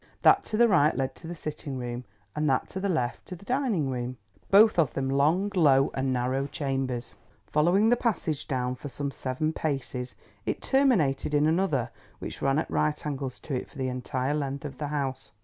That 0.23 0.43
to 0.45 0.57
the 0.57 0.67
right 0.67 0.95
led 0.97 1.13
to 1.17 1.27
the 1.27 1.35
sitting 1.35 1.77
room, 1.77 2.05
that 2.35 2.67
to 2.69 2.79
the 2.79 2.89
left 2.89 3.23
to 3.27 3.35
the 3.35 3.45
dining 3.45 3.91
room, 3.91 4.17
both 4.49 4.79
of 4.79 4.95
them 4.95 5.11
long, 5.11 5.51
low 5.53 5.91
and 5.93 6.11
narrow 6.11 6.47
chambers. 6.47 7.13
Following 7.45 7.89
the 7.89 7.95
passage 7.95 8.47
down 8.47 8.73
for 8.73 8.89
some 8.89 9.11
seven 9.11 9.53
paces, 9.53 10.15
it 10.43 10.59
terminated 10.59 11.35
in 11.35 11.45
another 11.45 11.91
which 12.17 12.41
ran 12.41 12.57
at 12.57 12.71
right 12.71 13.05
angles 13.05 13.37
to 13.41 13.53
it 13.53 13.69
for 13.69 13.77
the 13.77 13.89
entire 13.89 14.33
length 14.33 14.65
of 14.65 14.79
the 14.79 14.87
house. 14.87 15.33